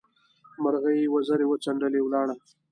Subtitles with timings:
[0.63, 2.35] مرغۍ وزرې وڅنډلې؛ ولاړه.